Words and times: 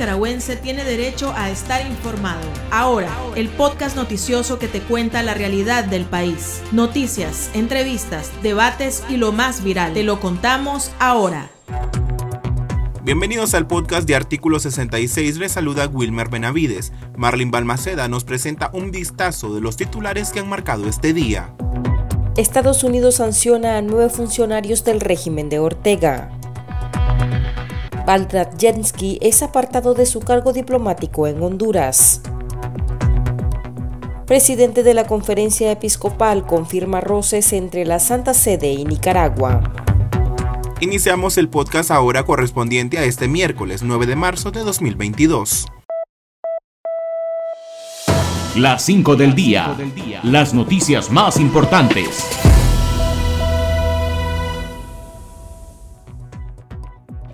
nicaragüense 0.00 0.56
tiene 0.56 0.82
derecho 0.82 1.34
a 1.36 1.50
estar 1.50 1.86
informado. 1.86 2.40
Ahora, 2.70 3.10
el 3.36 3.50
podcast 3.50 3.96
noticioso 3.96 4.58
que 4.58 4.66
te 4.66 4.80
cuenta 4.80 5.22
la 5.22 5.34
realidad 5.34 5.84
del 5.84 6.06
país. 6.06 6.62
Noticias, 6.72 7.50
entrevistas, 7.52 8.32
debates 8.42 9.04
y 9.10 9.18
lo 9.18 9.30
más 9.32 9.62
viral. 9.62 9.92
Te 9.92 10.02
lo 10.02 10.18
contamos 10.18 10.90
ahora. 11.00 11.50
Bienvenidos 13.02 13.52
al 13.52 13.66
podcast 13.66 14.08
de 14.08 14.14
Artículo 14.14 14.58
66. 14.58 15.36
Les 15.36 15.52
saluda 15.52 15.86
Wilmer 15.86 16.30
Benavides. 16.30 16.94
Marlin 17.18 17.50
Balmaceda 17.50 18.08
nos 18.08 18.24
presenta 18.24 18.70
un 18.72 18.92
vistazo 18.92 19.54
de 19.54 19.60
los 19.60 19.76
titulares 19.76 20.30
que 20.30 20.40
han 20.40 20.48
marcado 20.48 20.88
este 20.88 21.12
día. 21.12 21.54
Estados 22.38 22.84
Unidos 22.84 23.16
sanciona 23.16 23.76
a 23.76 23.82
nueve 23.82 24.08
funcionarios 24.08 24.82
del 24.82 25.00
régimen 25.00 25.50
de 25.50 25.58
Ortega. 25.58 26.39
Jensky 28.58 29.18
es 29.22 29.40
apartado 29.40 29.94
de 29.94 30.04
su 30.04 30.18
cargo 30.18 30.52
diplomático 30.52 31.28
en 31.28 31.40
Honduras. 31.40 32.20
Presidente 34.26 34.82
de 34.82 34.94
la 34.94 35.06
Conferencia 35.06 35.70
Episcopal 35.70 36.44
confirma 36.44 37.00
roces 37.00 37.52
entre 37.52 37.84
la 37.84 38.00
Santa 38.00 38.34
Sede 38.34 38.72
y 38.72 38.84
Nicaragua. 38.84 39.62
Iniciamos 40.80 41.38
el 41.38 41.48
podcast 41.48 41.92
ahora 41.92 42.24
correspondiente 42.24 42.98
a 42.98 43.04
este 43.04 43.28
miércoles 43.28 43.82
9 43.84 44.06
de 44.06 44.16
marzo 44.16 44.50
de 44.50 44.60
2022. 44.60 45.66
Las 48.56 48.82
5 48.82 49.14
del 49.14 49.36
día. 49.36 49.76
Las 50.24 50.52
noticias 50.52 51.10
más 51.10 51.38
importantes. 51.38 52.26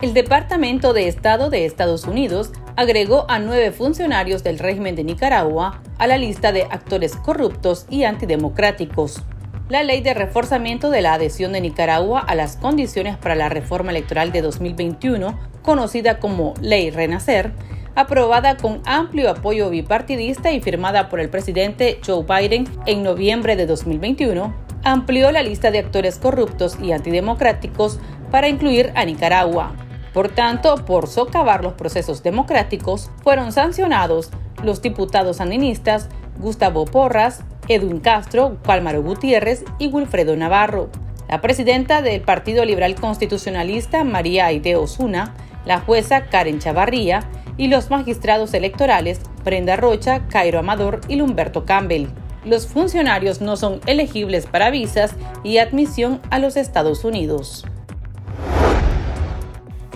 El 0.06 0.14
Departamento 0.14 0.92
de 0.92 1.08
Estado 1.08 1.50
de 1.50 1.64
Estados 1.64 2.04
Unidos 2.04 2.52
agregó 2.76 3.28
a 3.28 3.40
nueve 3.40 3.72
funcionarios 3.72 4.44
del 4.44 4.60
régimen 4.60 4.94
de 4.94 5.02
Nicaragua 5.02 5.82
a 5.98 6.06
la 6.06 6.16
lista 6.16 6.52
de 6.52 6.62
actores 6.62 7.16
corruptos 7.16 7.86
y 7.90 8.04
antidemocráticos. 8.04 9.24
La 9.68 9.82
ley 9.82 10.02
de 10.02 10.14
reforzamiento 10.14 10.90
de 10.90 11.00
la 11.00 11.14
adhesión 11.14 11.52
de 11.52 11.60
Nicaragua 11.60 12.20
a 12.20 12.36
las 12.36 12.56
condiciones 12.56 13.16
para 13.16 13.34
la 13.34 13.48
reforma 13.48 13.90
electoral 13.90 14.30
de 14.30 14.42
2021, 14.42 15.36
conocida 15.62 16.20
como 16.20 16.54
Ley 16.60 16.90
Renacer, 16.90 17.50
aprobada 17.96 18.56
con 18.58 18.82
amplio 18.84 19.28
apoyo 19.28 19.70
bipartidista 19.70 20.52
y 20.52 20.60
firmada 20.60 21.08
por 21.08 21.18
el 21.18 21.30
presidente 21.30 21.98
Joe 22.06 22.24
Biden 22.24 22.68
en 22.86 23.02
noviembre 23.02 23.56
de 23.56 23.66
2021, 23.66 24.54
amplió 24.84 25.32
la 25.32 25.42
lista 25.42 25.72
de 25.72 25.80
actores 25.80 26.20
corruptos 26.20 26.78
y 26.80 26.92
antidemocráticos 26.92 27.98
para 28.30 28.46
incluir 28.46 28.92
a 28.94 29.04
Nicaragua. 29.04 29.74
Por 30.16 30.30
tanto, 30.30 30.76
por 30.86 31.08
socavar 31.08 31.62
los 31.62 31.74
procesos 31.74 32.22
democráticos, 32.22 33.10
fueron 33.22 33.52
sancionados 33.52 34.30
los 34.62 34.80
diputados 34.80 35.36
sandinistas 35.36 36.08
Gustavo 36.38 36.86
Porras, 36.86 37.44
Edwin 37.68 38.00
Castro, 38.00 38.56
Pálmaro 38.62 39.02
Gutiérrez 39.02 39.66
y 39.78 39.88
Wilfredo 39.88 40.34
Navarro. 40.34 40.88
La 41.28 41.42
presidenta 41.42 42.00
del 42.00 42.22
Partido 42.22 42.64
Liberal 42.64 42.94
Constitucionalista, 42.94 44.04
María 44.04 44.46
Aide 44.46 44.76
Osuna, 44.76 45.34
la 45.66 45.80
jueza 45.80 46.24
Karen 46.30 46.60
Chavarría 46.60 47.28
y 47.58 47.68
los 47.68 47.90
magistrados 47.90 48.54
electorales 48.54 49.20
Brenda 49.44 49.76
Rocha, 49.76 50.26
Cairo 50.28 50.60
Amador 50.60 51.02
y 51.08 51.16
Lumberto 51.16 51.66
Campbell. 51.66 52.06
Los 52.42 52.66
funcionarios 52.66 53.42
no 53.42 53.58
son 53.58 53.82
elegibles 53.84 54.46
para 54.46 54.70
visas 54.70 55.14
y 55.44 55.58
admisión 55.58 56.22
a 56.30 56.38
los 56.38 56.56
Estados 56.56 57.04
Unidos. 57.04 57.66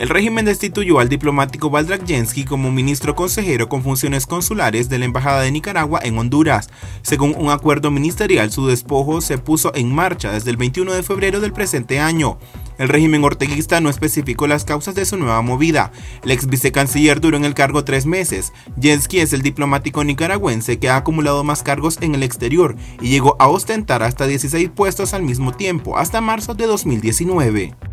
El 0.00 0.08
régimen 0.08 0.46
destituyó 0.46 0.98
al 0.98 1.10
diplomático 1.10 1.68
Valdrak 1.68 2.06
Jensky 2.06 2.46
como 2.46 2.72
ministro 2.72 3.14
consejero 3.14 3.68
con 3.68 3.82
funciones 3.82 4.24
consulares 4.24 4.88
de 4.88 4.98
la 4.98 5.04
Embajada 5.04 5.42
de 5.42 5.52
Nicaragua 5.52 6.00
en 6.02 6.16
Honduras. 6.16 6.70
Según 7.02 7.34
un 7.36 7.50
acuerdo 7.50 7.90
ministerial, 7.90 8.50
su 8.50 8.66
despojo 8.66 9.20
se 9.20 9.36
puso 9.36 9.74
en 9.74 9.94
marcha 9.94 10.32
desde 10.32 10.52
el 10.52 10.56
21 10.56 10.94
de 10.94 11.02
febrero 11.02 11.40
del 11.40 11.52
presente 11.52 12.00
año. 12.00 12.38
El 12.78 12.88
régimen 12.88 13.22
orteguista 13.22 13.82
no 13.82 13.90
especificó 13.90 14.46
las 14.46 14.64
causas 14.64 14.94
de 14.94 15.04
su 15.04 15.18
nueva 15.18 15.42
movida. 15.42 15.92
El 16.24 16.30
ex 16.30 16.46
vicecanciller 16.46 17.20
duró 17.20 17.36
en 17.36 17.44
el 17.44 17.52
cargo 17.52 17.84
tres 17.84 18.06
meses. 18.06 18.54
Jensky 18.80 19.20
es 19.20 19.34
el 19.34 19.42
diplomático 19.42 20.02
nicaragüense 20.02 20.78
que 20.78 20.88
ha 20.88 20.96
acumulado 20.96 21.44
más 21.44 21.62
cargos 21.62 21.98
en 22.00 22.14
el 22.14 22.22
exterior 22.22 22.74
y 23.02 23.10
llegó 23.10 23.36
a 23.38 23.48
ostentar 23.48 24.02
hasta 24.02 24.26
16 24.26 24.70
puestos 24.70 25.12
al 25.12 25.24
mismo 25.24 25.52
tiempo, 25.52 25.98
hasta 25.98 26.22
marzo 26.22 26.54
de 26.54 26.66
2019. 26.66 27.89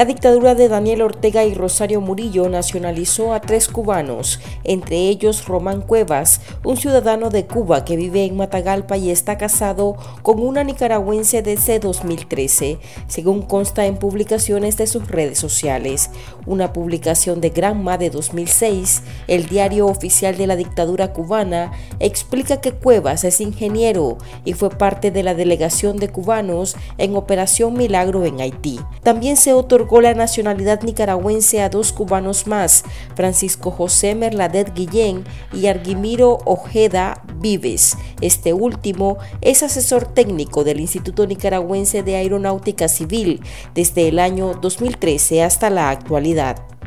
La 0.00 0.06
dictadura 0.06 0.54
de 0.54 0.68
Daniel 0.68 1.02
Ortega 1.02 1.44
y 1.44 1.52
Rosario 1.52 2.00
Murillo 2.00 2.48
nacionalizó 2.48 3.34
a 3.34 3.42
tres 3.42 3.68
cubanos, 3.68 4.40
entre 4.64 4.96
ellos 4.96 5.46
Román 5.46 5.82
Cuevas, 5.82 6.40
un 6.64 6.78
ciudadano 6.78 7.28
de 7.28 7.44
Cuba 7.44 7.84
que 7.84 7.96
vive 7.96 8.24
en 8.24 8.34
Matagalpa 8.34 8.96
y 8.96 9.10
está 9.10 9.36
casado 9.36 9.96
con 10.22 10.40
una 10.40 10.64
nicaragüense 10.64 11.42
desde 11.42 11.80
2013, 11.80 12.78
según 13.08 13.42
consta 13.42 13.84
en 13.84 13.98
publicaciones 13.98 14.78
de 14.78 14.86
sus 14.86 15.06
redes 15.06 15.38
sociales. 15.38 16.08
Una 16.46 16.72
publicación 16.72 17.42
de 17.42 17.50
Granma 17.50 17.98
de 17.98 18.08
2006, 18.08 19.02
el 19.28 19.48
diario 19.48 19.86
oficial 19.86 20.38
de 20.38 20.46
la 20.46 20.56
dictadura 20.56 21.12
cubana, 21.12 21.72
explica 21.98 22.62
que 22.62 22.72
Cuevas 22.72 23.24
es 23.24 23.42
ingeniero 23.42 24.16
y 24.46 24.54
fue 24.54 24.70
parte 24.70 25.10
de 25.10 25.22
la 25.22 25.34
delegación 25.34 25.98
de 25.98 26.08
cubanos 26.08 26.74
en 26.96 27.16
Operación 27.16 27.74
Milagro 27.74 28.24
en 28.24 28.40
Haití. 28.40 28.80
También 29.02 29.36
se 29.36 29.52
otorgó 29.52 29.89
la 29.98 30.14
nacionalidad 30.14 30.82
nicaragüense 30.82 31.60
a 31.60 31.68
dos 31.68 31.92
cubanos 31.92 32.46
más, 32.46 32.84
Francisco 33.16 33.72
José 33.72 34.14
Merladet 34.14 34.72
Guillén 34.72 35.24
y 35.52 35.66
Arguimiro 35.66 36.38
Ojeda 36.44 37.24
Vives. 37.40 37.96
Este 38.20 38.52
último 38.52 39.18
es 39.40 39.64
asesor 39.64 40.06
técnico 40.06 40.62
del 40.62 40.78
Instituto 40.78 41.26
Nicaragüense 41.26 42.04
de 42.04 42.14
Aeronáutica 42.14 42.86
Civil 42.86 43.42
desde 43.74 44.06
el 44.06 44.20
año 44.20 44.54
2013 44.54 45.42
hasta 45.42 45.70
la 45.70 45.90
actualidad. 45.90 46.79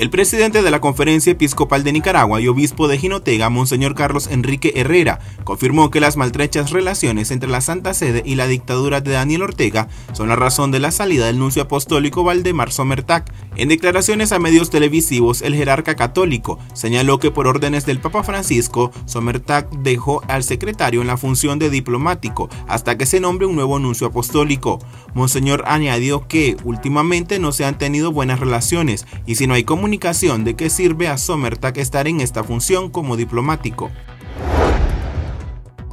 El 0.00 0.08
presidente 0.08 0.62
de 0.62 0.70
la 0.70 0.80
Conferencia 0.80 1.32
Episcopal 1.32 1.84
de 1.84 1.92
Nicaragua 1.92 2.40
y 2.40 2.48
obispo 2.48 2.88
de 2.88 2.96
Jinotega, 2.96 3.50
Monseñor 3.50 3.94
Carlos 3.94 4.28
Enrique 4.30 4.72
Herrera, 4.76 5.18
confirmó 5.44 5.90
que 5.90 6.00
las 6.00 6.16
maltrechas 6.16 6.70
relaciones 6.70 7.30
entre 7.30 7.50
la 7.50 7.60
Santa 7.60 7.92
Sede 7.92 8.22
y 8.24 8.36
la 8.36 8.46
dictadura 8.46 9.02
de 9.02 9.10
Daniel 9.10 9.42
Ortega 9.42 9.88
son 10.14 10.30
la 10.30 10.36
razón 10.36 10.70
de 10.70 10.78
la 10.78 10.90
salida 10.90 11.26
del 11.26 11.38
nuncio 11.38 11.60
apostólico 11.60 12.24
Valdemar 12.24 12.72
Somertac. 12.72 13.30
En 13.60 13.68
declaraciones 13.68 14.32
a 14.32 14.38
medios 14.38 14.70
televisivos, 14.70 15.42
el 15.42 15.54
jerarca 15.54 15.94
católico 15.94 16.58
señaló 16.72 17.18
que 17.18 17.30
por 17.30 17.46
órdenes 17.46 17.84
del 17.84 18.00
Papa 18.00 18.22
Francisco, 18.22 18.90
Somertac 19.04 19.68
dejó 19.82 20.22
al 20.28 20.44
secretario 20.44 21.02
en 21.02 21.06
la 21.06 21.18
función 21.18 21.58
de 21.58 21.68
diplomático 21.68 22.48
hasta 22.68 22.96
que 22.96 23.04
se 23.04 23.20
nombre 23.20 23.44
un 23.44 23.56
nuevo 23.56 23.78
nuncio 23.78 24.06
apostólico. 24.06 24.78
Monseñor 25.12 25.64
añadió 25.66 26.26
que 26.26 26.56
últimamente 26.64 27.38
no 27.38 27.52
se 27.52 27.66
han 27.66 27.76
tenido 27.76 28.12
buenas 28.12 28.40
relaciones 28.40 29.06
y 29.26 29.34
si 29.34 29.46
no 29.46 29.52
hay 29.52 29.64
comunicación 29.64 30.42
de 30.42 30.56
qué 30.56 30.70
sirve 30.70 31.08
a 31.08 31.18
Somertag 31.18 31.76
estar 31.76 32.08
en 32.08 32.22
esta 32.22 32.42
función 32.42 32.88
como 32.88 33.18
diplomático. 33.18 33.90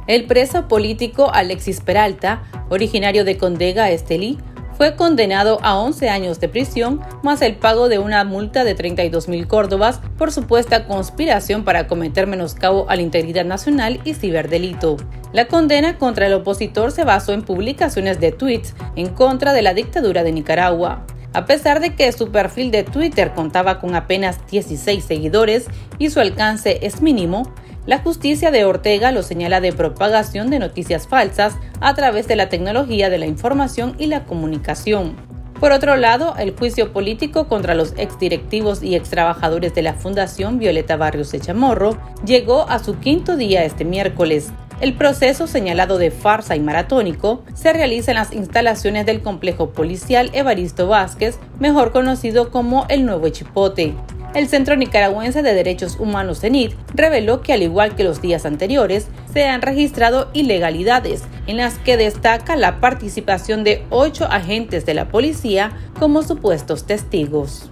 El 0.06 0.24
preso 0.24 0.68
político 0.68 1.30
Alexis 1.34 1.82
Peralta, 1.82 2.42
originario 2.70 3.26
de 3.26 3.36
Condega, 3.36 3.90
Estelí, 3.90 4.38
fue 4.78 4.94
condenado 4.94 5.58
a 5.62 5.76
11 5.76 6.08
años 6.08 6.38
de 6.38 6.48
prisión 6.48 7.00
más 7.24 7.42
el 7.42 7.56
pago 7.56 7.88
de 7.88 7.98
una 7.98 8.22
multa 8.22 8.62
de 8.62 8.76
32 8.76 9.26
mil 9.26 9.48
córdobas 9.48 10.00
por 10.16 10.30
supuesta 10.30 10.86
conspiración 10.86 11.64
para 11.64 11.88
cometer 11.88 12.28
menoscabo 12.28 12.88
a 12.88 12.94
la 12.94 13.02
integridad 13.02 13.44
nacional 13.44 14.00
y 14.04 14.14
ciberdelito. 14.14 14.96
La 15.32 15.48
condena 15.48 15.98
contra 15.98 16.28
el 16.28 16.32
opositor 16.32 16.92
se 16.92 17.02
basó 17.02 17.32
en 17.32 17.42
publicaciones 17.42 18.20
de 18.20 18.30
tweets 18.30 18.74
en 18.94 19.08
contra 19.08 19.52
de 19.52 19.62
la 19.62 19.74
dictadura 19.74 20.22
de 20.22 20.30
Nicaragua. 20.30 21.04
A 21.34 21.44
pesar 21.44 21.80
de 21.80 21.94
que 21.94 22.10
su 22.12 22.30
perfil 22.30 22.70
de 22.70 22.84
Twitter 22.84 23.32
contaba 23.34 23.80
con 23.80 23.94
apenas 23.94 24.38
16 24.50 25.04
seguidores 25.04 25.66
y 25.98 26.10
su 26.10 26.20
alcance 26.20 26.78
es 26.82 27.02
mínimo, 27.02 27.52
la 27.86 27.98
justicia 27.98 28.50
de 28.50 28.64
Ortega 28.64 29.12
lo 29.12 29.22
señala 29.22 29.60
de 29.60 29.72
propagación 29.72 30.50
de 30.50 30.58
noticias 30.58 31.06
falsas 31.06 31.54
a 31.80 31.94
través 31.94 32.28
de 32.28 32.36
la 32.36 32.48
tecnología 32.48 33.10
de 33.10 33.18
la 33.18 33.26
información 33.26 33.94
y 33.98 34.06
la 34.06 34.24
comunicación. 34.24 35.16
Por 35.60 35.72
otro 35.72 35.96
lado, 35.96 36.34
el 36.38 36.56
juicio 36.56 36.92
político 36.92 37.48
contra 37.48 37.74
los 37.74 37.92
exdirectivos 37.96 38.82
y 38.82 38.94
extrabajadores 38.94 39.74
de 39.74 39.82
la 39.82 39.94
Fundación 39.94 40.58
Violeta 40.58 40.96
Barrios 40.96 41.32
de 41.32 41.40
Chamorro 41.40 41.98
llegó 42.24 42.68
a 42.68 42.78
su 42.78 42.98
quinto 42.98 43.36
día 43.36 43.64
este 43.64 43.84
miércoles. 43.84 44.52
El 44.80 44.94
proceso 44.94 45.48
señalado 45.48 45.98
de 45.98 46.12
farsa 46.12 46.54
y 46.54 46.60
maratónico 46.60 47.42
se 47.54 47.72
realiza 47.72 48.12
en 48.12 48.16
las 48.16 48.32
instalaciones 48.32 49.06
del 49.06 49.22
complejo 49.22 49.70
policial 49.70 50.30
Evaristo 50.32 50.86
Vázquez, 50.86 51.40
mejor 51.58 51.90
conocido 51.90 52.52
como 52.52 52.86
el 52.88 53.04
Nuevo 53.04 53.28
Chipote. 53.28 53.94
El 54.34 54.46
Centro 54.46 54.76
Nicaragüense 54.76 55.42
de 55.42 55.52
Derechos 55.52 55.96
Humanos 55.98 56.40
CENIT 56.40 56.74
reveló 56.94 57.40
que 57.40 57.54
al 57.54 57.62
igual 57.62 57.96
que 57.96 58.04
los 58.04 58.22
días 58.22 58.46
anteriores, 58.46 59.08
se 59.32 59.46
han 59.46 59.62
registrado 59.62 60.30
ilegalidades, 60.32 61.24
en 61.48 61.56
las 61.56 61.78
que 61.78 61.96
destaca 61.96 62.54
la 62.54 62.78
participación 62.78 63.64
de 63.64 63.84
ocho 63.90 64.26
agentes 64.30 64.86
de 64.86 64.94
la 64.94 65.08
policía 65.08 65.72
como 65.98 66.22
supuestos 66.22 66.86
testigos. 66.86 67.68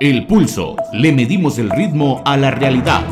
El 0.00 0.26
pulso. 0.26 0.74
Le 0.92 1.12
medimos 1.12 1.58
el 1.58 1.70
ritmo 1.70 2.20
a 2.24 2.36
la 2.36 2.50
realidad. 2.50 3.02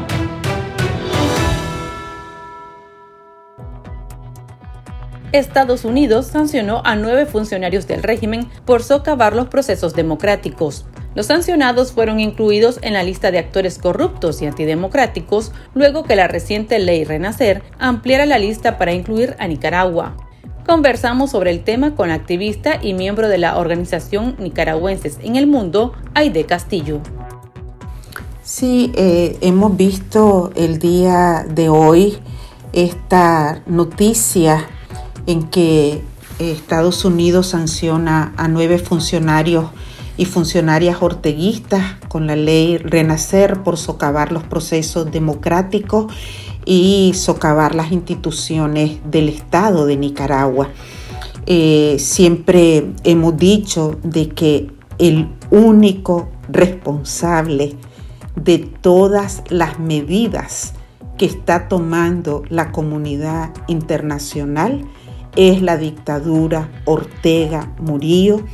Estados 5.33 5.85
Unidos 5.85 6.27
sancionó 6.27 6.83
a 6.85 6.97
nueve 6.97 7.27
funcionarios 7.27 7.87
del 7.87 8.03
régimen 8.03 8.49
por 8.65 8.83
socavar 8.83 9.35
los 9.35 9.49
procesos 9.49 9.95
democráticos. 9.95 10.87
Los 11.15 11.27
sancionados 11.27 11.93
fueron 11.93 12.21
incluidos 12.21 12.79
en 12.83 12.95
la 12.95 13.03
lista 13.03 13.31
de 13.31 13.39
actores 13.39 13.79
corruptos 13.79 14.43
y 14.43 14.47
antidemocráticos 14.47 15.53
luego 15.75 16.05
que 16.05 16.17
la 16.17 16.29
reciente 16.29 16.79
ley 16.79 17.05
Renacer 17.05 17.63
ampliara 17.79 18.27
la 18.27 18.39
lista 18.39 18.79
para 18.79 18.93
incluir 18.93 19.37
a 19.39 19.47
Nicaragua. 19.47 20.17
Conversamos 20.67 21.31
sobre 21.31 21.51
el 21.51 21.65
tema 21.65 21.95
con 21.97 22.09
la 22.09 22.15
activista 22.15 22.79
y 22.81 22.95
miembro 22.95 23.29
de 23.29 23.39
la 23.39 23.57
organización 23.59 24.37
Nicaragüenses 24.39 25.19
en 25.23 25.37
el 25.37 25.47
Mundo, 25.47 25.95
Aide 26.15 26.45
Castillo. 26.45 27.01
Sí, 28.43 28.93
eh, 28.97 29.37
hemos 29.41 29.77
visto 29.77 30.53
el 30.55 30.79
día 30.79 31.45
de 31.49 31.69
hoy 31.69 32.19
esta 32.73 33.63
noticia 33.67 34.69
en 35.27 35.45
que 35.45 36.03
Estados 36.39 37.05
Unidos 37.05 37.49
sanciona 37.49 38.33
a 38.37 38.49
nueve 38.49 38.79
funcionarios 38.79 39.67
y 40.17 40.25
funcionarias 40.25 40.99
orteguistas 41.01 41.97
con 42.09 42.27
la 42.27 42.37
ley 42.37 42.79
Renacer 42.79 43.63
por 43.63 43.77
socavar 43.77 44.33
los 44.33 44.43
procesos 44.43 45.11
democráticos 45.11 46.13
y 46.65 47.13
socavar 47.15 47.75
las 47.75 47.93
instituciones 47.93 48.99
del 49.11 49.29
Estado 49.29 49.87
de 49.87 49.97
Nicaragua. 49.97 50.69
Eh, 51.47 51.97
siempre 51.99 52.93
hemos 53.05 53.37
dicho 53.37 53.99
de 54.03 54.29
que 54.29 54.71
el 54.99 55.29
único 55.51 56.29
responsable 56.49 57.77
de 58.37 58.59
todas 58.59 59.43
las 59.49 59.79
medidas 59.79 60.75
que 61.17 61.27
está 61.27 61.69
tomando 61.69 62.43
la 62.49 62.73
comunidad 62.73 63.53
internacional 63.69 64.87
es 65.37 65.63
la 65.63 65.77
dictadura 65.77 66.71
Ortega 66.85 67.73
Murillo 67.79 68.45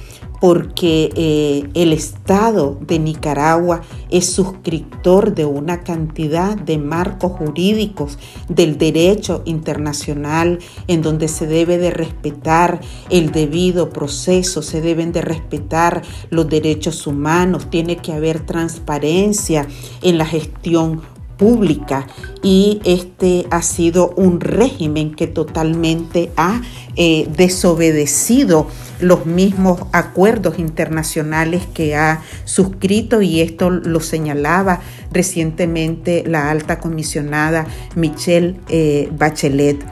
porque 0.41 1.11
eh, 1.17 1.69
el 1.75 1.93
Estado 1.93 2.79
de 2.81 2.99
Nicaragua 2.99 3.83
es 4.11 4.27
suscriptor 4.27 5.35
de 5.35 5.45
una 5.45 5.83
cantidad 5.83 6.57
de 6.57 6.79
marcos 6.79 7.33
jurídicos 7.33 8.19
del 8.49 8.79
derecho 8.79 9.43
internacional 9.45 10.59
en 10.89 11.03
donde 11.03 11.29
se 11.29 11.47
debe 11.47 11.79
de 11.79 11.91
respetar 11.91 12.81
el 13.11 13.33
debido 13.33 13.91
proceso, 13.91 14.63
se 14.63 14.81
deben 14.81 15.13
de 15.13 15.23
respetar 15.23 16.03
los 16.31 16.49
derechos 16.49 17.07
humanos, 17.07 17.71
tiene 17.71 17.97
que 17.97 18.13
haber 18.13 18.45
transparencia 18.45 19.67
en 20.03 20.19
la 20.19 20.27
gestión 20.27 21.16
pública 21.37 22.07
y 22.43 22.81
este 22.85 23.47
ha 23.51 23.63
sido 23.63 24.11
un 24.17 24.41
régimen 24.41 25.15
que 25.15 25.27
totalmente 25.27 26.31
ha 26.37 26.63
eh, 26.97 27.29
desobedecido 27.37 28.69
los 29.01 29.27
mismos 29.27 29.83
acuerdos 29.93 30.59
internacionales 30.59 31.67
que 31.75 31.97
ha 31.97 32.23
suscrito 32.45 33.21
y 33.21 33.41
esto 33.41 33.71
lo 33.71 34.01
señalaba 34.01 34.81
recientemente 35.13 36.25
la 36.27 36.51
alta 36.51 36.79
comisionada 36.79 37.67
Michelle 37.95 38.57
eh, 38.69 39.11
Bachelet. 39.13 39.85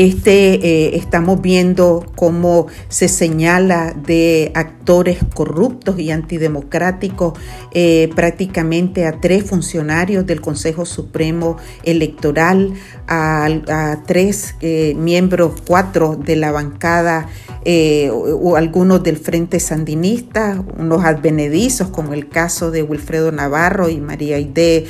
Este, 0.00 0.54
eh, 0.54 0.96
estamos 0.96 1.42
viendo 1.42 2.06
cómo 2.16 2.68
se 2.88 3.06
señala 3.06 3.92
de 3.92 4.50
actores 4.54 5.18
corruptos 5.34 5.98
y 5.98 6.10
antidemocráticos 6.10 7.38
eh, 7.72 8.08
prácticamente 8.16 9.04
a 9.04 9.20
tres 9.20 9.44
funcionarios 9.44 10.24
del 10.24 10.40
Consejo 10.40 10.86
Supremo 10.86 11.58
Electoral, 11.82 12.72
a, 13.08 13.98
tres 14.06 14.54
eh, 14.62 14.94
miembros, 14.96 15.60
cuatro 15.66 16.16
de 16.16 16.36
la 16.36 16.50
bancada 16.50 17.28
o, 18.10 18.56
algunos 18.56 19.02
del 19.02 19.18
Frente 19.18 19.60
Sandinista, 19.60 20.64
unos 20.78 21.04
advenedizos 21.04 21.88
como 21.88 22.14
el 22.14 22.30
caso 22.30 22.70
de 22.70 22.82
Wilfredo 22.82 23.32
Navarro 23.32 23.90
y 23.90 24.00
María 24.00 24.36
Aide 24.36 24.86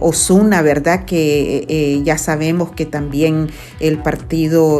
Osuna, 0.00 0.60
¿verdad? 0.60 1.06
Que 1.06 2.02
ya 2.04 2.18
sabemos 2.18 2.72
que 2.72 2.84
también 2.84 3.48
el 3.80 3.98
Partido 4.02 4.17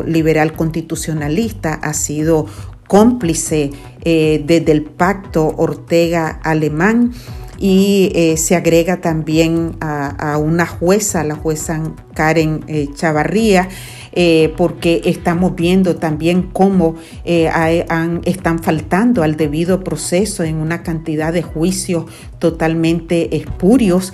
Liberal 0.07 0.55
Constitucionalista 0.55 1.75
ha 1.75 1.95
sido 1.95 2.47
cómplice 2.89 3.71
eh, 4.03 4.43
desde 4.45 4.73
el 4.73 4.83
pacto 4.83 5.47
Ortega-Alemán 5.57 7.13
y 7.61 8.11
eh, 8.15 8.37
se 8.37 8.57
agrega 8.57 9.01
también 9.01 9.77
a, 9.81 10.39
una 10.39 10.65
jueza, 10.67 11.23
la 11.25 11.35
jueza 11.35 11.83
Karen 12.15 12.65
eh, 12.67 12.89
Chavarría, 12.95 13.69
porque 14.57 15.03
estamos 15.05 15.55
viendo 15.55 15.95
también 15.95 16.51
cómo 16.53 16.97
están 17.25 18.59
faltando 18.59 19.23
al 19.23 19.37
debido 19.37 19.85
proceso 19.85 20.43
en 20.43 20.57
una 20.57 20.83
cantidad 20.83 21.33
de 21.33 21.43
juicios 21.43 22.07
totalmente 22.41 23.37
espurios. 23.37 24.13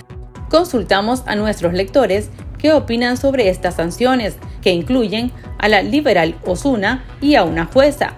Consultamos 0.49 1.23
a 1.25 1.35
nuestros 1.35 1.73
lectores 1.73 2.29
qué 2.57 2.73
opinan 2.73 3.17
sobre 3.17 3.49
estas 3.49 3.75
sanciones, 3.75 4.37
que 4.61 4.71
incluyen 4.71 5.31
a 5.57 5.69
la 5.69 5.81
liberal 5.81 6.35
Osuna 6.45 7.05
y 7.21 7.35
a 7.35 7.43
una 7.43 7.65
jueza. 7.65 8.13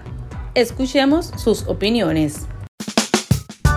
Escuchemos 0.54 1.32
sus 1.36 1.66
opiniones. 1.68 2.46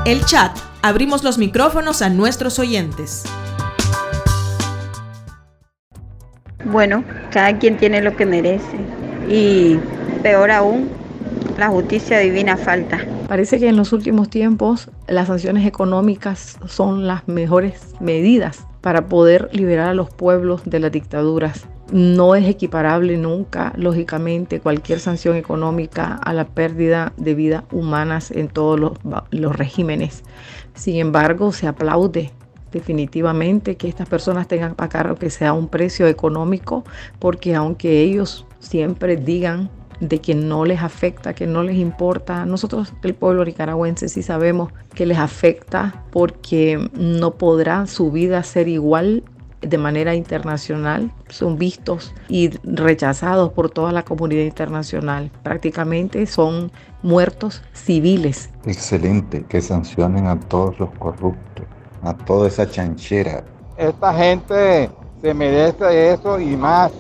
El 0.06 0.26
chat. 0.26 0.58
Abrimos 0.82 1.24
los 1.24 1.38
micrófonos 1.38 2.02
a 2.02 2.10
nuestros 2.10 2.58
oyentes. 2.58 3.24
Bueno, 6.66 7.04
cada 7.32 7.60
quien 7.60 7.78
tiene 7.78 8.02
lo 8.02 8.16
que 8.16 8.26
merece. 8.26 8.78
Y 9.30 9.78
peor 10.24 10.50
aún, 10.50 10.90
la 11.60 11.68
justicia 11.68 12.18
divina 12.18 12.58
falta. 12.58 13.06
Parece 13.28 13.60
que 13.60 13.70
en 13.70 13.76
los 13.78 13.94
últimos 13.94 14.30
tiempos 14.30 14.90
las 15.08 15.28
sanciones 15.28 15.68
económicas 15.68 16.58
son 16.66 17.06
las 17.06 17.28
mejores 17.28 17.94
medidas 18.00 18.66
para 18.82 19.06
poder 19.08 19.50
liberar 19.54 19.90
a 19.90 19.94
los 19.94 20.10
pueblos 20.10 20.64
de 20.66 20.80
las 20.80 20.92
dictaduras. 20.92 21.68
No 21.92 22.36
es 22.36 22.48
equiparable 22.48 23.18
nunca, 23.18 23.74
lógicamente, 23.76 24.60
cualquier 24.60 25.00
sanción 25.00 25.36
económica 25.36 26.16
a 26.16 26.34
la 26.34 26.46
pérdida 26.46 27.14
de 27.18 27.36
vidas 27.36 27.64
humanas 27.72 28.32
en 28.32 28.48
todos 28.48 28.80
los, 28.80 29.56
regímenes. 29.56 30.24
Sin 30.74 30.96
embargo, 30.96 31.52
se 31.52 31.68
aplaude 31.68 32.32
definitivamente 32.72 33.76
que 33.76 33.90
estas 33.90 34.08
personas 34.08 34.48
tengan 34.48 34.72
que 34.72 34.76
pagar 34.76 35.18
que 35.18 35.30
sea 35.30 35.52
un 35.52 35.68
precio 35.68 36.08
económico, 36.08 36.86
porque 37.20 37.56
aunque 37.56 38.02
ellos 38.02 38.46
siempre 38.60 39.18
digan 39.18 39.70
de 40.02 40.20
que 40.20 40.36
no 40.36 40.66
les 40.66 40.82
afecta, 40.82 41.34
que 41.34 41.48
no 41.48 41.64
les 41.64 41.78
importa. 41.78 42.46
Nosotros, 42.46 42.94
el 43.04 43.14
pueblo 43.14 43.46
nicaragüense, 43.46 44.10
sí 44.10 44.24
sabemos 44.24 44.74
que 44.94 45.06
les 45.06 45.18
afecta 45.18 46.04
porque 46.12 46.90
no 46.94 47.36
podrá 47.36 47.88
su 47.88 48.12
vida 48.12 48.44
ser 48.44 48.68
igual 48.68 49.24
de 49.62 49.78
manera 49.78 50.16
internacional, 50.16 51.12
son 51.30 51.58
vistos 51.58 52.14
y 52.28 52.50
rechazados 52.64 53.54
por 53.54 53.70
toda 53.70 53.92
la 53.92 54.04
comunidad 54.04 54.44
internacional. 54.44 55.32
Prácticamente 55.44 56.26
son 56.26 56.72
muertos 57.04 57.62
civiles. 57.74 58.50
Excelente, 58.66 59.46
que 59.48 59.62
sancionen 59.62 60.26
a 60.26 60.40
todos 60.40 60.80
los 60.80 60.90
corruptos, 60.98 61.66
a 62.02 62.18
toda 62.18 62.48
esa 62.48 62.70
chanchera. 62.70 63.44
Esta 63.78 64.14
gente 64.16 64.90
se 65.22 65.34
merece 65.34 66.14
eso 66.14 66.40
y 66.40 66.56
más 66.58 66.92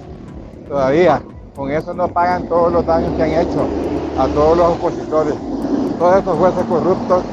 todavía. 0.67 1.21
Con 1.55 1.69
eso 1.71 1.93
no 1.93 2.07
pagan 2.07 2.47
todos 2.47 2.71
los 2.71 2.85
daños 2.85 3.13
que 3.15 3.23
han 3.23 3.47
hecho 3.47 3.67
a 4.17 4.27
todos 4.27 4.57
los 4.57 4.67
opositores. 4.69 5.35
Todos 5.99 6.17
estos 6.17 6.37
jueces 6.37 6.63
corruptos 6.65 7.23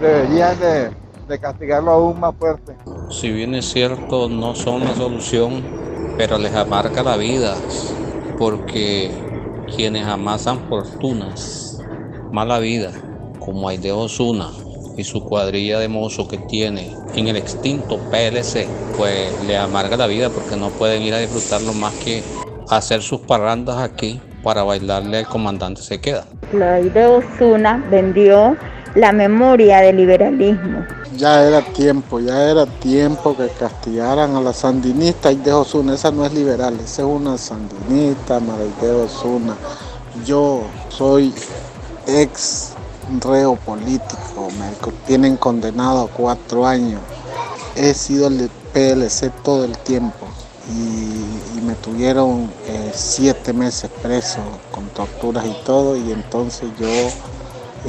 deberían 0.00 0.58
de, 0.58 0.90
de 1.28 1.38
castigarlo 1.38 1.90
aún 1.90 2.18
más 2.18 2.34
fuerte. 2.36 2.74
Si 3.10 3.30
bien 3.30 3.54
es 3.54 3.70
cierto, 3.70 4.28
no 4.28 4.54
son 4.54 4.84
la 4.84 4.94
solución, 4.94 5.62
pero 6.16 6.38
les 6.38 6.54
amarga 6.54 7.02
la 7.02 7.16
vida, 7.16 7.54
porque 8.38 9.10
quienes 9.76 10.06
amasan 10.06 10.58
fortunas, 10.68 11.78
mala 12.32 12.58
vida, 12.58 12.92
como 13.38 13.68
Aide 13.68 13.92
Osuna 13.92 14.50
y 14.96 15.04
su 15.04 15.24
cuadrilla 15.24 15.78
de 15.78 15.88
mozos 15.88 16.28
que 16.28 16.38
tiene 16.38 16.94
en 17.14 17.28
el 17.28 17.36
extinto 17.36 17.98
PLC, 18.10 18.66
pues 18.96 19.44
le 19.46 19.56
amarga 19.56 19.96
la 19.96 20.06
vida 20.06 20.30
porque 20.30 20.56
no 20.56 20.68
pueden 20.70 21.02
ir 21.02 21.14
a 21.14 21.18
disfrutarlo 21.18 21.72
más 21.72 21.92
que 21.94 22.22
hacer 22.68 23.02
sus 23.02 23.20
parrandas 23.20 23.78
aquí 23.78 24.20
para 24.42 24.62
bailarle 24.62 25.18
al 25.18 25.26
comandante 25.26 25.82
se 25.82 26.00
queda. 26.00 26.24
La 26.52 26.80
de 26.80 27.06
Osuna 27.06 27.84
vendió 27.90 28.56
la 28.94 29.12
memoria 29.12 29.80
del 29.80 29.96
liberalismo. 29.96 30.84
Ya 31.16 31.42
era 31.42 31.62
tiempo, 31.62 32.20
ya 32.20 32.50
era 32.50 32.66
tiempo 32.66 33.36
que 33.36 33.48
castigaran 33.48 34.34
a 34.36 34.40
la 34.40 34.52
sandinista 34.52 35.30
y 35.30 35.36
de 35.36 35.52
Osuna. 35.52 35.94
Esa 35.94 36.10
no 36.10 36.24
es 36.24 36.32
liberal, 36.32 36.74
esa 36.74 37.02
es 37.02 37.08
una 37.08 37.38
sandinista, 37.38 38.40
de 38.80 38.90
Osuna. 38.90 39.54
Yo 40.24 40.62
soy 40.88 41.32
ex 42.06 42.74
reo 43.20 43.56
político, 43.56 44.48
me 44.58 44.70
tienen 45.06 45.36
condenado 45.36 46.02
a 46.02 46.08
cuatro 46.08 46.66
años. 46.66 47.00
He 47.76 47.94
sido 47.94 48.28
el 48.28 48.50
PLC 48.72 49.30
todo 49.42 49.64
el 49.64 49.76
tiempo 49.78 50.26
y, 50.70 51.21
tuvieron 51.82 52.50
eh, 52.66 52.90
siete 52.94 53.52
meses 53.52 53.90
preso 54.02 54.40
con 54.70 54.86
torturas 54.88 55.44
y 55.46 55.64
todo 55.64 55.96
y 55.96 56.12
entonces 56.12 56.70
yo 56.78 56.88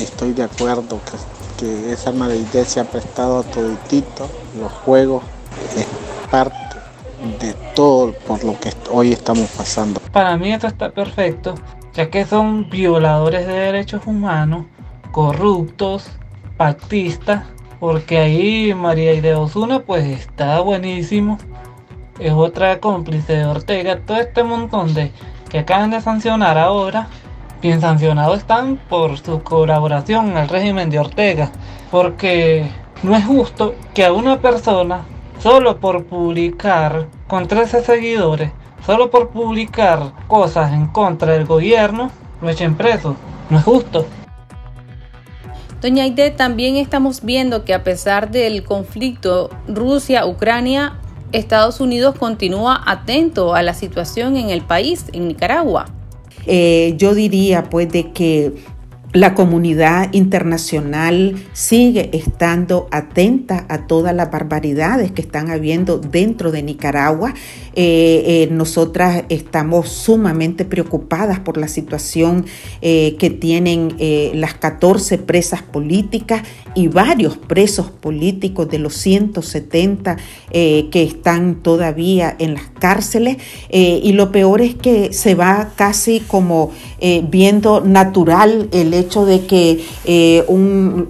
estoy 0.02 0.34
de 0.34 0.44
acuerdo 0.44 1.00
que, 1.06 1.66
que 1.66 1.94
esa 1.94 2.12
maldición 2.12 2.66
se 2.66 2.80
ha 2.80 2.86
prestado 2.86 3.40
a 3.40 3.44
toditito, 3.44 4.28
los 4.60 4.72
juegos 4.72 5.24
es 5.78 5.86
parte 6.30 6.56
de 7.40 7.54
todo 7.76 8.14
por 8.28 8.44
lo 8.44 8.60
que 8.60 8.72
hoy 8.92 9.14
estamos 9.14 9.50
pasando. 9.52 10.02
Para 10.12 10.38
mí 10.38 10.52
esto 10.52 10.68
está 10.68 10.92
perfecto, 10.92 11.56
ya 11.94 12.10
que 12.10 12.26
son 12.26 12.70
violadores 12.70 13.48
de 13.48 13.54
derechos 13.54 14.02
humanos, 14.06 14.66
corruptos, 15.12 16.08
pactistas, 16.58 17.46
porque 17.80 18.18
ahí 18.18 18.74
María 18.74 19.22
de 19.22 19.36
Osuna 19.36 19.80
pues 19.80 20.06
está 20.06 20.60
buenísimo. 20.62 21.38
Es 22.20 22.32
otra 22.32 22.80
cómplice 22.80 23.38
de 23.38 23.46
Ortega, 23.46 24.00
todo 24.06 24.18
este 24.18 24.44
montón 24.44 24.94
de 24.94 25.12
que 25.50 25.60
acaban 25.60 25.92
de 25.92 26.02
sancionar 26.02 26.58
ahora, 26.58 27.08
bien 27.62 27.82
sancionados 27.82 28.38
están 28.38 28.78
por 28.90 29.18
su 29.18 29.42
colaboración 29.42 30.38
al 30.38 30.48
régimen 30.48 30.90
de 30.90 31.00
Ortega, 31.00 31.52
porque 31.92 32.70
no 33.02 33.16
es 33.16 33.26
justo 33.26 33.76
que 33.94 34.06
a 34.06 34.14
una 34.14 34.40
persona 34.40 35.02
solo 35.40 35.80
por 35.80 36.06
publicar 36.06 37.08
con 37.28 37.48
13 37.48 37.84
seguidores, 37.84 38.52
solo 38.86 39.10
por 39.10 39.30
publicar 39.30 40.14
cosas 40.28 40.72
en 40.72 40.88
contra 40.88 41.34
del 41.34 41.46
gobierno, 41.46 42.12
lo 42.42 42.50
echen 42.50 42.76
preso. 42.76 43.16
No 43.50 43.58
es 43.58 43.64
justo. 43.64 44.06
Doña 45.82 46.04
Aide, 46.06 46.32
también 46.32 46.78
estamos 46.78 47.24
viendo 47.24 47.66
que 47.66 47.74
a 47.74 47.84
pesar 47.84 48.32
del 48.32 48.64
conflicto 48.64 49.50
Rusia-Ucrania, 49.68 50.94
Estados 51.34 51.82
Unidos 51.82 52.16
continúa 52.18 52.82
atento 52.86 53.56
a 53.56 53.64
la 53.64 53.74
situación 53.74 54.38
en 54.38 54.50
el 54.50 54.62
país, 54.62 55.06
en 55.12 55.28
Nicaragua. 55.28 55.88
Eh, 56.46 56.94
yo 56.98 57.14
diría 57.14 57.70
pues 57.70 57.92
de 57.92 58.12
que 58.12 58.54
la 59.14 59.36
comunidad 59.36 60.12
internacional 60.12 61.36
sigue 61.54 62.10
estando 62.14 62.88
atenta 62.90 63.66
a 63.70 63.86
todas 63.86 64.16
las 64.16 64.32
barbaridades 64.32 65.12
que 65.12 65.22
están 65.22 65.52
habiendo 65.52 66.00
dentro 66.00 66.52
de 66.52 66.64
Nicaragua. 66.64 67.36
Eh, 67.76 68.24
eh, 68.26 68.50
nosotras 68.52 69.24
estamos 69.30 69.90
sumamente 69.90 70.66
preocupadas 70.66 71.40
por 71.40 71.58
la 71.58 71.68
situación 71.68 72.46
eh, 72.82 73.16
que 73.20 73.30
tienen 73.30 73.96
las 74.34 74.56
14 74.56 75.20
presas 75.20 75.62
políticas 75.62 76.42
y 76.74 76.88
varios 76.88 77.38
presos 77.38 77.92
políticos 77.92 78.70
de 78.70 78.80
los 78.80 78.96
170 78.96 80.18
que 80.52 81.04
están 81.04 81.62
todavía 81.62 82.36
en 82.40 82.56
las 82.56 82.70
cárceles. 82.80 83.38
y 83.70 84.12
lo 84.14 84.32
peor 84.32 84.62
es 84.62 84.76
que 84.76 85.14
se 85.14 85.36
va 85.36 85.72
casi 85.76 86.20
como 86.22 86.72
viendo 87.30 87.82
natural 87.82 88.70
el 88.72 88.94
hecho 88.94 89.03
hecho 89.04 89.26
de 89.26 89.46
que 89.46 89.86
eh, 90.06 90.46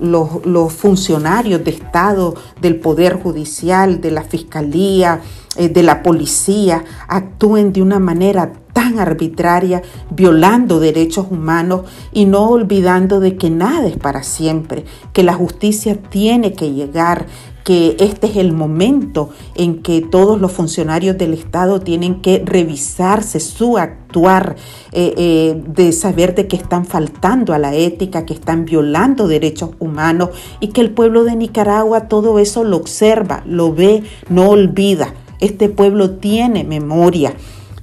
los, 0.02 0.74
funcionarios 0.74 1.64
de 1.64 1.72
Estado, 1.72 2.36
del 2.62 2.78
Poder 2.78 3.22
Judicial, 3.22 4.02
de 4.02 4.12
la 4.12 4.24
Fiscalía, 4.24 5.22
eh, 5.56 5.70
de 5.70 5.84
la 5.84 6.04
Policía, 6.04 6.84
actúen 7.08 7.74
de 7.74 7.82
una 7.82 8.00
manera 8.00 8.54
tan 8.74 9.00
arbitraria, 9.00 9.84
violando 10.10 10.80
derechos 10.80 11.28
humanos 11.30 11.82
y 12.12 12.26
no 12.26 12.50
olvidando 12.50 13.20
de 13.20 13.38
que 13.38 13.50
nada 13.50 13.88
es 13.88 13.98
para 13.98 14.24
siempre, 14.24 14.86
que 15.14 15.24
la 15.24 15.34
justicia 15.34 16.02
tiene 16.02 16.54
que 16.54 16.72
llegar, 16.72 17.28
que 17.64 17.96
este 18.00 18.28
es 18.28 18.38
el 18.38 18.52
momento 18.52 19.30
en 19.56 19.82
que 19.82 20.02
todos 20.02 20.40
los 20.40 20.52
funcionarios 20.52 21.18
del 21.18 21.34
Estado 21.34 21.80
tienen 21.80 22.22
que 22.22 22.44
revisarse 22.46 23.40
su 23.40 23.78
actuar, 23.78 24.56
eh, 24.92 25.14
eh, 25.18 25.64
de 25.68 25.92
saber 25.94 26.36
de 26.36 26.48
que 26.48 26.56
están 26.56 26.86
faltando 26.86 27.54
a 27.54 27.60
la 27.60 27.74
ética, 27.74 28.26
que 28.26 28.34
están 28.34 28.66
violando 28.66 29.28
derechos 29.28 29.72
humanos 29.80 30.30
y 30.60 30.68
que 30.68 30.82
el 30.82 30.92
pueblo 30.92 31.24
de 31.24 31.36
Nicaragua 31.36 32.08
todo 32.08 32.40
eso 32.40 32.64
lo 32.64 32.78
observa, 32.78 33.44
lo 33.46 33.74
ve, 33.74 34.04
no 34.30 34.50
olvida. 34.50 35.14
Este 35.40 35.70
pueblo 35.70 36.12
tiene 36.12 36.64
memoria 36.64 37.34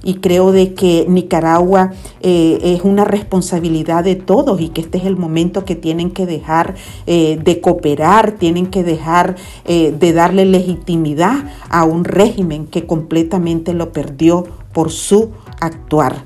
y 0.03 0.15
creo 0.15 0.51
de 0.51 0.73
que 0.73 1.05
Nicaragua 1.07 1.91
eh, 2.21 2.59
es 2.63 2.83
una 2.83 3.05
responsabilidad 3.05 4.03
de 4.03 4.15
todos 4.15 4.59
y 4.61 4.69
que 4.69 4.81
este 4.81 4.97
es 4.97 5.05
el 5.05 5.15
momento 5.15 5.65
que 5.65 5.75
tienen 5.75 6.11
que 6.11 6.25
dejar 6.25 6.75
eh, 7.05 7.39
de 7.43 7.61
cooperar, 7.61 8.33
tienen 8.33 8.67
que 8.67 8.83
dejar 8.83 9.35
eh, 9.65 9.93
de 9.97 10.13
darle 10.13 10.45
legitimidad 10.45 11.45
a 11.69 11.83
un 11.83 12.03
régimen 12.03 12.65
que 12.65 12.85
completamente 12.85 13.73
lo 13.73 13.91
perdió 13.91 14.45
por 14.73 14.91
su 14.91 15.31
actuar. 15.59 16.23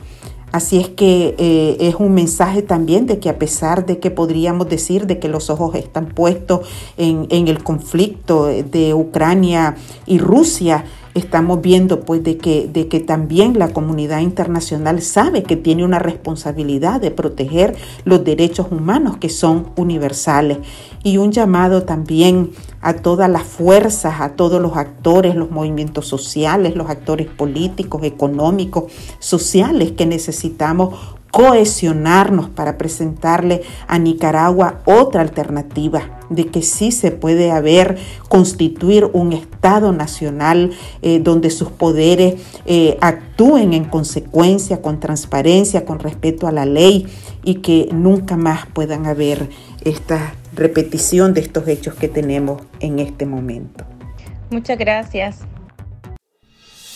Así 0.52 0.80
es 0.80 0.88
que 0.88 1.36
es 1.82 1.96
un 1.96 2.14
mensaje 2.14 2.62
también 2.62 3.08
de 3.08 3.20
que 3.20 3.28
a 3.28 3.38
pesar 3.38 3.86
de 3.86 4.00
que 4.00 4.10
podríamos 4.10 4.70
decir 4.70 5.06
de 5.06 5.20
que 5.20 5.28
los 5.28 5.50
ojos 5.50 5.76
están 5.76 6.06
puestos 6.06 6.66
en, 6.96 7.28
en 7.30 7.50
el 7.50 7.62
conflicto 7.62 8.46
de 8.46 8.94
Ucrania 8.94 9.76
y 10.06 10.18
Rusia, 10.18 10.86
estamos 11.16 11.62
viendo 11.62 12.02
pues 12.02 12.24
de 12.24 12.38
que, 12.38 12.68
de 12.68 12.88
que 12.88 13.00
también 13.00 13.58
la 13.58 13.70
comunidad 13.70 14.20
internacional 14.20 15.02
sabe 15.02 15.44
que 15.44 15.56
tiene 15.56 15.86
una 15.86 15.98
responsabilidad 15.98 17.00
de 17.02 17.10
proteger 17.10 17.76
los 18.04 18.24
derechos 18.24 18.68
humanos 18.70 19.18
que 19.18 19.30
son 19.30 19.72
universales. 19.78 20.60
Y 21.04 21.18
un 21.18 21.32
llamado 21.32 21.84
también 21.84 22.52
a 22.82 22.94
todas 22.94 23.30
las 23.30 23.44
fuerzas, 23.44 24.20
a 24.20 24.36
todos 24.36 24.62
los 24.62 24.76
actores, 24.76 25.36
los 25.36 25.52
movimientos 25.52 26.06
sociales, 26.08 26.76
los 26.76 26.90
actores 26.90 27.28
políticos, 27.28 28.04
económicos, 28.04 28.92
sociales 29.20 29.94
que 29.94 30.06
necesitamos 30.06 31.16
cohesionarnos 31.36 32.48
para 32.48 32.78
presentarle 32.78 33.64
a 33.90 34.00
Nicaragua 34.00 34.80
otra 34.86 35.20
alternativa 35.20 36.22
de 36.30 36.48
que 36.48 36.62
sí 36.62 36.94
se 36.94 37.12
puede 37.12 37.52
haber, 37.52 37.98
constituir 38.30 39.10
un 39.12 39.34
Estado 39.34 39.92
nacional 39.92 40.72
eh, 41.02 41.20
donde 41.20 41.50
sus 41.50 41.72
poderes 41.72 42.36
eh, 42.66 42.98
actúen 43.02 43.74
en 43.74 43.84
consecuencia, 43.84 44.82
con 44.82 45.02
transparencia, 45.02 45.84
con 45.84 46.00
respeto 46.00 46.48
a 46.48 46.54
la 46.54 46.66
ley 46.66 47.06
y 47.44 47.56
que 47.56 47.90
nunca 47.92 48.38
más 48.38 48.66
puedan 48.68 49.06
haber 49.06 49.50
esta 49.84 50.36
repetición 50.54 51.34
de 51.34 51.42
estos 51.42 51.68
hechos 51.68 51.96
que 51.96 52.08
tenemos 52.08 52.62
en 52.80 53.00
este 53.00 53.26
momento. 53.26 53.84
Muchas 54.52 54.78
gracias. 54.78 55.40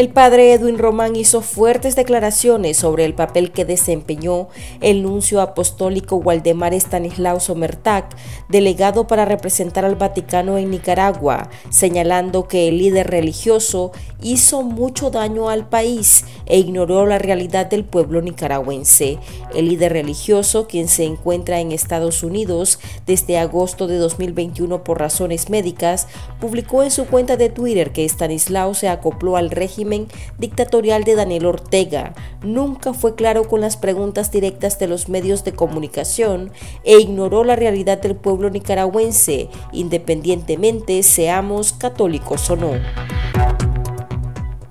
El 0.00 0.08
padre 0.08 0.54
Edwin 0.54 0.78
Román 0.78 1.14
hizo 1.14 1.42
fuertes 1.42 1.94
declaraciones 1.94 2.78
sobre 2.78 3.04
el 3.04 3.12
papel 3.12 3.52
que 3.52 3.66
desempeñó 3.66 4.48
el 4.80 5.02
nuncio 5.02 5.42
apostólico 5.42 6.16
Waldemar 6.16 6.72
Stanislao 6.72 7.38
Somertag, 7.38 8.08
delegado 8.48 9.06
para 9.06 9.26
representar 9.26 9.84
al 9.84 9.96
Vaticano 9.96 10.56
en 10.56 10.70
Nicaragua, 10.70 11.50
señalando 11.68 12.48
que 12.48 12.68
el 12.68 12.78
líder 12.78 13.10
religioso 13.10 13.92
hizo 14.22 14.62
mucho 14.62 15.10
daño 15.10 15.50
al 15.50 15.68
país 15.68 16.24
e 16.46 16.58
ignoró 16.58 17.04
la 17.04 17.18
realidad 17.18 17.66
del 17.66 17.84
pueblo 17.84 18.22
nicaragüense. 18.22 19.18
El 19.54 19.68
líder 19.68 19.92
religioso, 19.92 20.66
quien 20.66 20.88
se 20.88 21.04
encuentra 21.04 21.60
en 21.60 21.72
Estados 21.72 22.22
Unidos 22.22 22.78
desde 23.06 23.38
agosto 23.38 23.86
de 23.86 23.98
2021 23.98 24.82
por 24.82 24.98
razones 24.98 25.50
médicas, 25.50 26.06
publicó 26.40 26.82
en 26.82 26.90
su 26.90 27.04
cuenta 27.04 27.36
de 27.36 27.50
Twitter 27.50 27.92
que 27.92 28.06
Stanislao 28.06 28.72
se 28.72 28.88
acopló 28.88 29.36
al 29.36 29.50
dictatorial 30.38 31.04
de 31.04 31.14
Daniel 31.14 31.46
Ortega, 31.46 32.14
nunca 32.42 32.92
fue 32.92 33.14
claro 33.14 33.48
con 33.48 33.60
las 33.60 33.76
preguntas 33.76 34.30
directas 34.30 34.78
de 34.78 34.86
los 34.86 35.08
medios 35.08 35.44
de 35.44 35.52
comunicación 35.52 36.52
e 36.84 36.98
ignoró 36.98 37.44
la 37.44 37.56
realidad 37.56 38.00
del 38.00 38.16
pueblo 38.16 38.50
nicaragüense, 38.50 39.48
independientemente 39.72 41.02
seamos 41.02 41.72
católicos 41.72 42.48
o 42.50 42.56
no. 42.56 43.69